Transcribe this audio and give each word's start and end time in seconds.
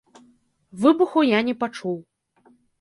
Выбуху 0.85 1.19
я 1.27 1.39
не 1.53 1.57
пачуў. 1.63 1.97